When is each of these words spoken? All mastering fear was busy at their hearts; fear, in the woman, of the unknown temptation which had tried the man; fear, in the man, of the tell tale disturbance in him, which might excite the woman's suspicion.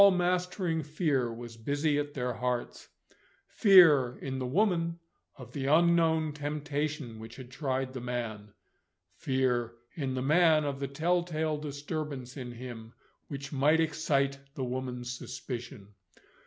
All 0.01 0.09
mastering 0.09 0.81
fear 0.81 1.31
was 1.31 1.57
busy 1.57 1.99
at 1.99 2.15
their 2.15 2.33
hearts; 2.33 2.89
fear, 3.47 4.17
in 4.17 4.39
the 4.39 4.47
woman, 4.47 4.97
of 5.35 5.53
the 5.53 5.67
unknown 5.67 6.33
temptation 6.33 7.19
which 7.19 7.35
had 7.35 7.51
tried 7.51 7.93
the 7.93 8.01
man; 8.01 8.55
fear, 9.13 9.73
in 9.93 10.15
the 10.15 10.23
man, 10.23 10.63
of 10.65 10.79
the 10.79 10.87
tell 10.87 11.21
tale 11.21 11.55
disturbance 11.57 12.35
in 12.35 12.53
him, 12.53 12.95
which 13.27 13.53
might 13.53 13.79
excite 13.79 14.39
the 14.55 14.63
woman's 14.65 15.13
suspicion. 15.15 15.93